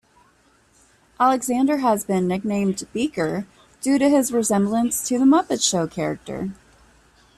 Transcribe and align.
Alexander 1.19 1.77
has 1.77 2.05
been 2.05 2.27
nicknamed 2.27 2.87
"Beaker" 2.91 3.45
due 3.81 3.99
to 3.99 4.09
his 4.09 4.31
resemblance 4.31 5.07
to 5.07 5.19
"The 5.19 5.25
Muppet 5.25 5.61
Show" 5.61 5.85
character. 5.85 6.49